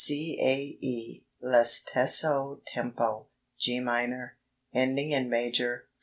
"C. 0.03 0.35
A. 0.41 0.83
E." 0.83 1.27
L'istesso 1.43 2.59
tempo, 2.65 3.27
G 3.59 3.79
minor, 3.79 4.35
ending 4.73 5.11
in 5.11 5.29
major, 5.29 5.81
4 5.81 5.89
4. 5.89 5.89